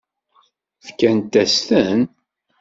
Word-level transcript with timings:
Fkant-as-ten? 0.85 1.99